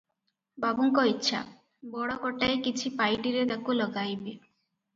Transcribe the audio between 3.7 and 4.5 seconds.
ଲଗାଇବେ।